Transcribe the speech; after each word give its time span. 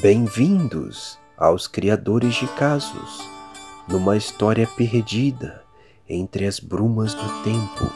Bem-vindos 0.00 1.18
aos 1.36 1.66
criadores 1.66 2.36
de 2.36 2.46
casos, 2.54 3.28
numa 3.86 4.16
história 4.16 4.66
perdida 4.66 5.62
entre 6.08 6.46
as 6.46 6.58
brumas 6.58 7.12
do 7.12 7.42
tempo. 7.44 7.92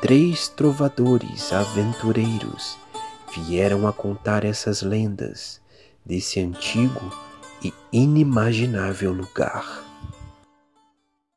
Três 0.00 0.48
trovadores 0.48 1.52
aventureiros 1.52 2.76
vieram 3.32 3.86
a 3.86 3.92
contar 3.92 4.44
essas 4.44 4.82
lendas 4.82 5.60
desse 6.04 6.40
antigo 6.40 7.12
e 7.62 7.72
inimaginável 7.92 9.12
lugar. 9.12 9.84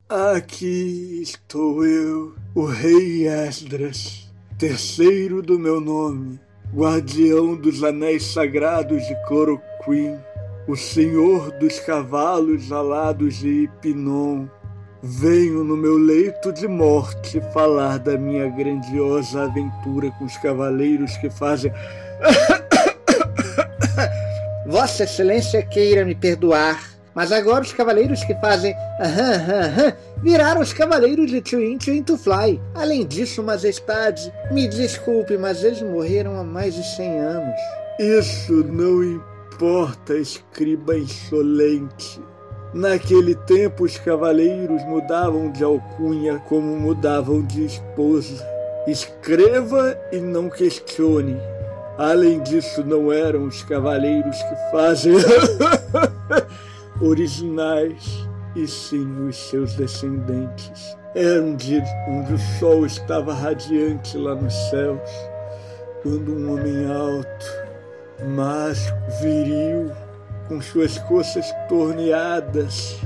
Aqui 0.10 1.22
estou 1.22 1.86
eu, 1.86 2.36
o 2.56 2.66
Rei 2.66 3.28
Esdras, 3.28 4.28
terceiro 4.58 5.44
do 5.44 5.60
meu 5.60 5.80
nome, 5.80 6.40
guardião 6.74 7.56
dos 7.56 7.84
anéis 7.84 8.26
sagrados 8.26 9.06
de 9.06 9.16
Cloroquim, 9.28 10.18
o 10.68 10.76
senhor 10.76 11.52
dos 11.60 11.80
cavalos 11.80 12.72
alados 12.72 13.36
de 13.36 13.64
Ipinon. 13.64 14.48
Venho 15.02 15.64
no 15.64 15.78
meu 15.78 15.98
leito 15.98 16.52
de 16.52 16.68
morte 16.68 17.40
falar 17.54 18.00
da 18.00 18.18
minha 18.18 18.50
grandiosa 18.50 19.44
aventura 19.44 20.12
com 20.18 20.26
os 20.26 20.36
cavaleiros 20.38 21.16
que 21.18 21.30
fazem. 21.30 21.72
Vossa 24.66 25.04
Excelência 25.04 25.62
queira 25.64 26.04
me 26.04 26.16
perdoar, 26.16 26.84
mas 27.16 27.32
agora 27.32 27.64
os 27.64 27.72
cavaleiros 27.72 28.24
que 28.24 28.34
fazem 28.36 28.76
viraram 30.22 30.62
os 30.62 30.74
cavaleiros 30.74 31.30
de 31.30 31.42
Twin 31.42 31.78
Twin 31.78 32.04
to 32.04 32.18
Fly. 32.18 32.62
Além 32.74 33.06
disso, 33.06 33.44
majestade, 33.44 34.32
me 34.52 34.68
desculpe, 34.68 35.38
mas 35.38 35.64
eles 35.64 35.82
morreram 35.82 36.40
há 36.40 36.44
mais 36.44 36.76
de 36.76 36.84
100 36.96 37.20
anos. 37.20 37.60
Isso 38.00 38.54
não 38.66 39.04
importa, 39.04 40.16
escriba 40.16 40.98
insolente. 40.98 42.22
Naquele 42.74 43.34
tempo, 43.34 43.86
os 43.86 43.98
cavaleiros 43.98 44.84
mudavam 44.86 45.52
de 45.52 45.64
alcunha 45.64 46.38
como 46.48 46.76
mudavam 46.76 47.42
de 47.42 47.66
esposa. 47.66 48.46
Escreva 48.86 49.98
e 50.12 50.18
não 50.18 50.50
questione. 50.50 51.38
Além 51.98 52.42
disso, 52.44 52.84
não 52.84 53.12
eram 53.12 53.46
os 53.46 53.64
cavaleiros 53.64 54.38
que 54.44 54.56
fazem 54.72 55.14
originais, 57.02 58.27
e 58.58 58.68
sim 58.68 59.28
os 59.28 59.38
seus 59.38 59.76
descendentes. 59.76 60.98
Era 61.14 61.42
um 61.42 61.56
dia 61.56 61.84
onde 62.10 62.34
o 62.34 62.38
sol 62.60 62.86
estava 62.86 63.34
radiante 63.34 64.18
lá 64.18 64.36
nos 64.36 64.54
céus, 64.70 65.10
quando 66.02 66.34
um 66.34 66.54
homem 66.54 66.86
alto, 66.92 67.46
mágico, 68.36 68.98
viril, 69.22 69.92
com 70.48 70.60
suas 70.60 70.98
coxas 71.00 71.46
torneadas, 71.70 73.00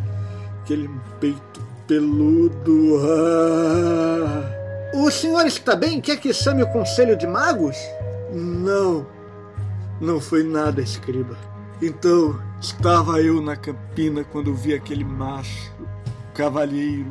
aquele 0.61 0.89
peito 1.19 1.61
peludo. 1.85 3.01
Ah. 3.05 4.61
O 4.95 5.11
senhor 5.11 5.45
está 5.45 5.75
bem? 5.75 5.99
Quer 5.99 6.17
que 6.17 6.33
chame 6.33 6.63
o 6.63 6.67
conselho 6.67 7.17
de 7.17 7.27
magos? 7.27 7.77
Não, 8.33 9.05
não 9.99 10.19
foi 10.19 10.43
nada, 10.43 10.81
escriba. 10.81 11.50
Então, 11.81 12.39
estava 12.59 13.19
eu 13.21 13.41
na 13.41 13.55
campina 13.55 14.23
quando 14.23 14.53
vi 14.53 14.73
aquele 14.73 15.03
macho, 15.03 15.73
cavalheiro, 16.35 17.09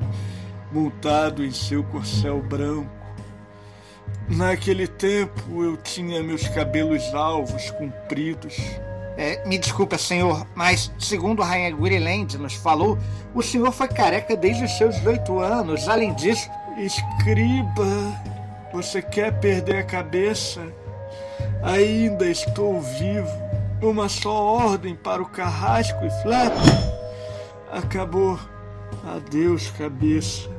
montado 0.71 1.45
em 1.45 1.51
seu 1.51 1.83
corcel 1.83 2.41
branco. 2.41 2.89
Naquele 4.29 4.87
tempo 4.87 5.65
eu 5.65 5.77
tinha 5.77 6.23
meus 6.23 6.47
cabelos 6.47 7.03
alvos, 7.13 7.69
compridos. 7.73 8.57
É, 9.17 9.45
me 9.45 9.59
desculpa, 9.59 9.99
senhor, 9.99 10.47
mas 10.55 10.93
segundo 11.01 11.43
a 11.43 11.47
rainha 11.47 11.73
Gwiriland 11.73 12.39
nos 12.39 12.55
falou, 12.55 12.97
o 13.35 13.43
senhor 13.43 13.73
foi 13.73 13.89
careca 13.89 14.37
desde 14.37 14.65
os 14.65 14.79
seus 14.79 14.95
18 14.97 15.41
anos. 15.41 15.89
Além 15.89 16.15
disso, 16.15 16.49
escriba, 16.79 18.17
você 18.73 19.03
quer 19.03 19.33
perder 19.41 19.79
a 19.79 19.85
cabeça? 19.85 20.61
Ainda 21.61 22.29
estou 22.29 22.81
vivo. 22.81 23.51
Uma 23.83 24.11
só 24.11 24.31
ordem 24.31 24.95
para 24.95 25.23
o 25.23 25.29
carrasco 25.31 26.05
e 26.05 26.11
flap. 26.23 26.53
Acabou. 27.73 28.39
Adeus, 29.17 29.71
cabeça. 29.71 30.51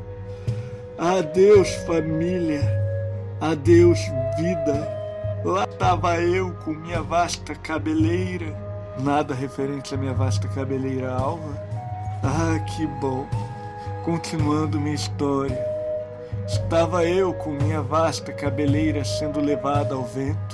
Adeus, 0.97 1.69
família. 1.85 2.61
Adeus, 3.39 3.99
vida. 4.37 4.87
Lá 5.45 5.65
estava 5.65 6.19
eu 6.19 6.51
com 6.65 6.71
minha 6.71 7.03
vasta 7.03 7.53
cabeleira. 7.53 8.57
Nada 8.99 9.35
referente 9.35 9.93
à 9.93 9.97
minha 9.97 10.13
vasta 10.13 10.47
cabeleira 10.47 11.13
alva. 11.13 11.61
Ah, 12.23 12.57
que 12.59 12.88
bom. 12.99 13.27
Continuando 14.03 14.79
minha 14.79 14.95
história. 14.95 15.63
Estava 16.47 17.05
eu 17.05 17.35
com 17.35 17.51
minha 17.51 17.83
vasta 17.83 18.33
cabeleira 18.33 19.05
sendo 19.05 19.39
levada 19.39 19.93
ao 19.93 20.05
vento 20.05 20.50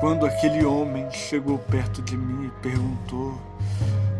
quando 0.00 0.24
aquele 0.24 0.64
homem 0.64 1.10
chegou 1.10 1.58
perto 1.58 2.00
de 2.02 2.16
mim 2.16 2.46
e 2.46 2.62
perguntou: 2.62 3.34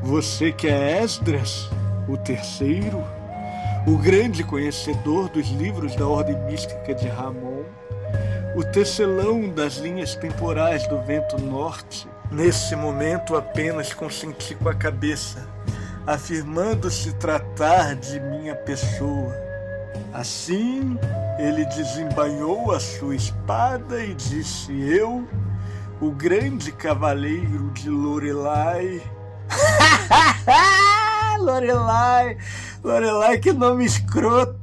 Você 0.03 0.53
que 0.53 0.67
é 0.67 1.03
Esdras, 1.03 1.71
o 2.09 2.17
terceiro, 2.17 3.03
o 3.87 3.97
grande 3.97 4.43
conhecedor 4.43 5.29
dos 5.29 5.49
livros 5.49 5.95
da 5.95 6.07
ordem 6.07 6.37
mística 6.45 6.95
de 6.95 7.09
Ramon, 7.09 7.63
o 8.57 8.65
tecelão 8.65 9.49
das 9.49 9.77
linhas 9.77 10.15
temporais 10.15 10.87
do 10.89 11.01
vento 11.03 11.41
norte? 11.41 12.09
Nesse 12.31 12.77
momento 12.77 13.35
apenas 13.37 13.95
consenti 13.95 14.55
com 14.55 14.69
a 14.69 14.75
cabeça, 14.75 15.49
afirmando 16.07 16.91
se 16.91 17.15
tratar 17.15 17.95
de 17.95 18.21
minha 18.21 18.55
pessoa. 18.55 19.35
Assim, 20.13 20.99
ele 21.39 21.65
desembainhou 21.65 22.73
a 22.73 22.81
sua 22.81 23.15
espada 23.15 24.03
e 24.03 24.13
disse: 24.13 24.73
Eu 24.73 25.27
o 26.01 26.11
grande 26.11 26.71
cavaleiro 26.73 27.71
de 27.73 27.91
Lorelai. 27.91 29.03
Lorelai, 31.39 32.39
Lorelai, 32.83 33.39
que 33.39 33.53
nome 33.53 33.85
escroto. 33.85 34.59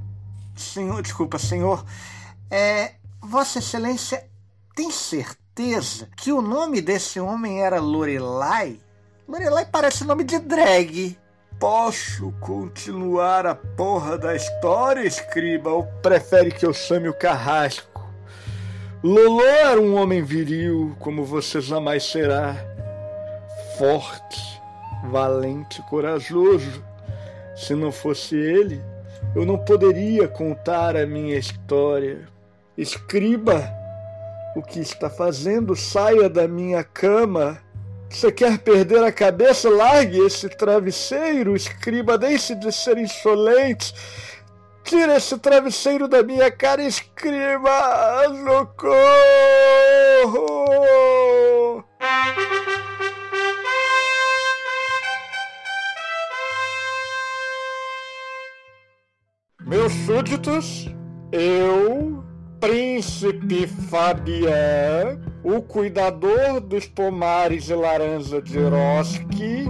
Senhor, 0.56 1.02
desculpa, 1.02 1.38
senhor. 1.38 1.86
É, 2.50 2.94
Vossa 3.22 3.60
Excelência 3.60 4.26
tem 4.76 4.92
certeza 4.92 6.08
que 6.16 6.32
o 6.32 6.42
nome 6.42 6.82
desse 6.82 7.20
homem 7.20 7.62
era 7.62 7.82
Lorelai? 7.82 8.80
Lorelai 9.28 9.66
parece 9.66 10.04
nome 10.04 10.24
de 10.24 10.40
drag. 10.40 11.18
Posso 11.60 12.34
continuar 12.40 13.46
a 13.46 13.56
porra 13.56 14.18
da 14.18 14.36
história, 14.36 15.06
escriba, 15.06 15.72
ou 15.72 15.86
prefere 16.02 16.52
que 16.52 16.66
eu 16.66 16.74
chame 16.74 17.10
o 17.10 17.18
carrasco? 17.18 17.95
Lolo 19.06 19.40
era 19.44 19.80
um 19.80 19.98
homem 19.98 20.24
viril, 20.24 20.96
como 21.00 21.24
você 21.24 21.62
jamais 21.62 22.06
será. 22.06 22.56
Forte, 23.78 24.60
valente, 25.12 25.80
corajoso. 25.84 26.84
Se 27.56 27.76
não 27.76 27.92
fosse 27.92 28.36
ele, 28.36 28.82
eu 29.36 29.46
não 29.46 29.60
poderia 29.60 30.28
contar 30.28 30.98
a 30.98 31.06
minha 31.06 31.38
história. 31.38 32.28
Escriba 32.76 33.72
o 34.56 34.64
que 34.64 34.80
está 34.80 35.08
fazendo, 35.08 35.76
saia 35.76 36.28
da 36.28 36.48
minha 36.48 36.84
cama. 36.84 37.62
Você 38.10 38.32
quer 38.32 38.58
perder 38.58 39.04
a 39.04 39.12
cabeça? 39.12 39.70
Largue 39.70 40.26
esse 40.26 40.50
travesseiro, 40.50 41.56
escriba, 41.56 42.18
deixe 42.18 42.56
de 42.56 42.72
ser 42.72 42.98
insolente. 42.98 43.94
Tira 44.86 45.18
esse 45.18 45.36
travesseiro 45.40 46.08
da 46.08 46.22
minha 46.22 46.52
cara 46.52 46.84
e 46.84 46.88
escreva 46.88 48.22
socorro! 48.46 49.16
Meus 59.66 59.92
súditos, 60.06 60.88
eu, 61.32 62.24
Príncipe 62.60 63.66
Fabian, 63.66 65.20
o 65.44 65.64
cuidador 65.64 66.62
dos 66.62 66.86
pomares 66.86 67.64
de 67.64 67.74
laranja 67.74 68.40
de 68.40 68.60
Roski, 68.60 69.66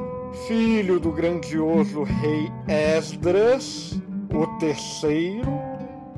filho 0.45 0.99
do 0.99 1.13
grandioso 1.13 2.03
rei 2.03 2.51
Esdras, 2.67 3.97
o 4.33 4.47
terceiro, 4.59 5.49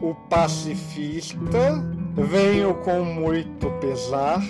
o 0.02 0.14
pacifista, 0.30 1.84
venho 2.16 2.74
com 2.76 3.04
muito 3.04 3.70
pesar 3.80 4.42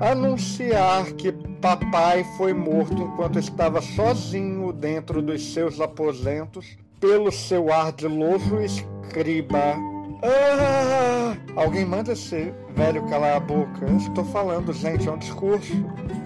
anunciar 0.00 1.12
que 1.12 1.32
papai 1.60 2.24
foi 2.36 2.52
morto 2.52 3.02
enquanto 3.02 3.38
estava 3.38 3.80
sozinho 3.80 4.72
dentro 4.72 5.22
dos 5.22 5.52
seus 5.52 5.80
aposentos 5.80 6.76
pelo 7.00 7.32
seu 7.32 7.72
ardiloso 7.72 8.60
escriba. 8.60 9.76
Ah, 10.22 11.36
alguém 11.56 11.84
manda 11.84 12.12
esse 12.12 12.52
velho 12.74 13.06
calar 13.08 13.36
a 13.36 13.40
boca. 13.40 13.86
Estou 13.96 14.24
falando, 14.26 14.72
gente, 14.72 15.08
é 15.08 15.12
um 15.12 15.18
discurso. 15.18 15.72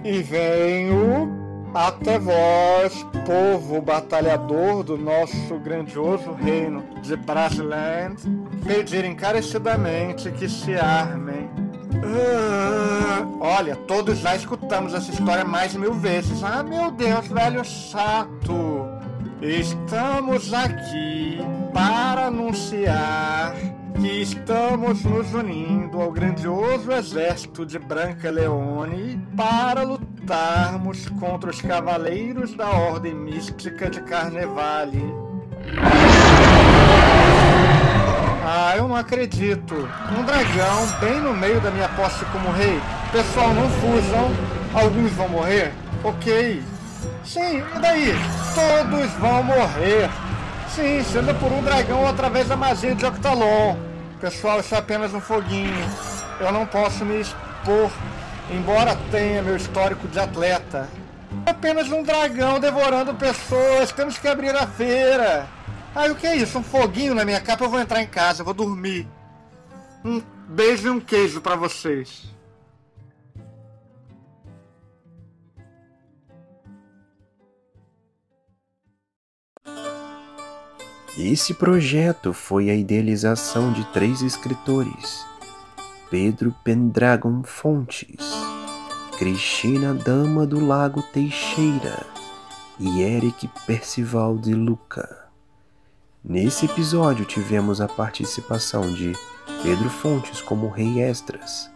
E 0.03 0.21
venho 0.21 1.40
Até 1.73 2.19
vós, 2.19 3.05
povo 3.25 3.81
batalhador 3.81 4.83
do 4.83 4.97
nosso 4.97 5.57
grandioso 5.59 6.33
reino 6.33 6.83
de 7.01 7.15
Brasiland, 7.15 8.17
pedir 8.65 9.05
encarecidamente 9.05 10.29
que 10.31 10.49
se 10.49 10.75
armem. 10.75 11.49
Ah, 12.03 13.25
olha, 13.39 13.75
todos 13.75 14.19
já 14.19 14.35
escutamos 14.35 14.93
essa 14.93 15.11
história 15.11 15.45
mais 15.45 15.71
de 15.71 15.79
mil 15.79 15.93
vezes. 15.93 16.43
Ah, 16.43 16.61
meu 16.61 16.91
Deus, 16.91 17.27
velho 17.27 17.63
chato. 17.63 18.89
Estamos 19.41 20.53
aqui 20.53 21.39
para 21.73 22.25
anunciar 22.25 23.55
que 24.01 24.21
estamos 24.21 25.03
nos 25.03 25.33
unindo 25.33 26.01
ao 26.01 26.11
grandioso 26.11 26.91
exército 26.91 27.65
de 27.65 27.77
Branca 27.77 28.29
Leone 28.29 29.21
para 29.37 29.85
lutarmos 30.21 31.09
contra 31.19 31.49
os 31.49 31.61
cavaleiros 31.61 32.53
da 32.53 32.69
Ordem 32.69 33.13
Mística 33.13 33.89
de 33.89 34.01
Carnevale. 34.01 35.03
Ah, 38.45 38.73
eu 38.77 38.87
não 38.87 38.95
acredito. 38.95 39.89
Um 40.17 40.23
dragão 40.23 40.87
bem 40.99 41.19
no 41.19 41.33
meio 41.33 41.59
da 41.61 41.71
minha 41.71 41.89
posse 41.89 42.23
como 42.25 42.51
rei. 42.51 42.79
Pessoal, 43.11 43.53
não 43.53 43.69
fujam. 43.69 44.31
Alguns 44.73 45.11
vão 45.13 45.29
morrer? 45.29 45.73
Ok. 46.03 46.61
Sim, 47.25 47.63
e 47.75 47.79
daí? 47.79 48.13
Todos 48.53 49.11
vão 49.13 49.43
morrer. 49.43 50.09
Sim, 50.69 51.03
sendo 51.03 51.33
por 51.39 51.51
um 51.51 51.63
dragão 51.63 52.07
através 52.07 52.47
da 52.47 52.55
magia 52.55 52.93
de 52.93 53.05
Octalon. 53.05 53.75
Pessoal, 54.19 54.59
isso 54.59 54.75
é 54.75 54.77
apenas 54.77 55.13
um 55.13 55.19
foguinho. 55.19 55.85
Eu 56.39 56.51
não 56.51 56.65
posso 56.65 57.03
me 57.05 57.21
expor, 57.21 57.91
embora 58.49 58.95
tenha 59.11 59.41
meu 59.41 59.55
histórico 59.55 60.07
de 60.07 60.19
atleta. 60.19 60.89
É 61.45 61.51
apenas 61.51 61.89
um 61.91 62.03
dragão 62.03 62.59
devorando 62.59 63.13
pessoas. 63.13 63.91
Temos 63.91 64.17
que 64.17 64.27
abrir 64.27 64.55
a 64.55 64.67
feira. 64.67 65.47
Ai, 65.93 66.09
o 66.09 66.15
que 66.15 66.25
é 66.25 66.35
isso? 66.35 66.57
Um 66.57 66.63
foguinho 66.63 67.13
na 67.13 67.25
minha 67.25 67.41
capa? 67.41 67.65
Eu 67.65 67.69
vou 67.69 67.79
entrar 67.79 68.01
em 68.01 68.07
casa, 68.07 68.43
vou 68.43 68.53
dormir. 68.53 69.07
Um 70.03 70.21
beijo 70.47 70.87
e 70.87 70.89
um 70.89 70.99
queijo 70.99 71.41
para 71.41 71.55
vocês. 71.55 72.31
Esse 81.17 81.53
projeto 81.53 82.31
foi 82.31 82.69
a 82.69 82.73
idealização 82.73 83.73
de 83.73 83.83
três 83.91 84.21
escritores: 84.21 85.25
Pedro 86.09 86.55
Pendragon 86.63 87.43
Fontes, 87.43 88.30
Cristina 89.21 89.93
Dama 89.93 90.47
do 90.47 90.59
Lago 90.65 91.03
Teixeira 91.13 92.03
e 92.79 93.01
Eric 93.03 93.47
Percival 93.67 94.35
de 94.35 94.55
Luca. 94.55 95.27
Nesse 96.23 96.65
episódio 96.65 97.23
tivemos 97.23 97.79
a 97.79 97.87
participação 97.87 98.91
de 98.91 99.13
Pedro 99.61 99.91
Fontes 99.91 100.41
como 100.41 100.69
Rei 100.69 101.03
Estras, 101.03 101.69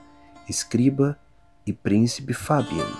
Escriba 0.49 1.19
e 1.67 1.71
Príncipe 1.71 2.33
Fabian, 2.33 2.91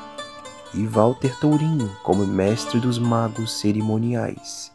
e 0.76 0.86
Walter 0.86 1.36
Tourinho 1.40 1.90
como 2.04 2.28
Mestre 2.28 2.80
dos 2.80 3.00
Magos 3.00 3.60
Cerimoniais 3.60 4.75